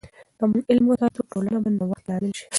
که 0.37 0.43
موږ 0.51 0.63
علم 0.71 0.85
وساتو، 0.87 1.27
ټولنه 1.31 1.57
به 1.63 1.69
د 1.73 1.75
نوښت 1.79 2.05
لامل 2.07 2.31
سي. 2.39 2.45